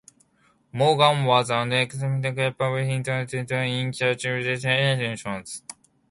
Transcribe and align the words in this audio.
Morgan 0.73 1.25
was 1.25 1.51
an 1.51 1.71
extremely 1.73 2.33
capable 2.33 2.75
hitter-especially 2.77 3.81
in 3.81 3.91
clutch 3.93 4.23
situations. 4.23 5.61